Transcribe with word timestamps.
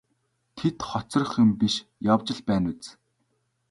Тэд 0.57 0.77
хоцрох 0.89 1.31
юм 1.43 1.49
биш 1.59 1.75
явж 2.13 2.27
л 2.37 2.41
байна 2.47 2.69
биз. 2.77 2.87